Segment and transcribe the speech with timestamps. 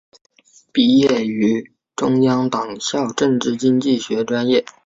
[0.71, 4.65] 毕业于中央党校政治经济学专业。